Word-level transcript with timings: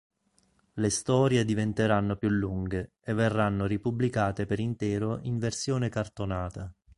Le 0.73 0.89
storie 0.89 1.45
diventeranno 1.45 2.15
più 2.15 2.29
lunghe 2.29 2.93
e 3.03 3.13
verranno 3.13 3.67
ripubblicate 3.67 4.47
per 4.47 4.59
intero 4.59 5.19
in 5.21 5.37
versione 5.37 5.89
cartonata. 5.89 6.73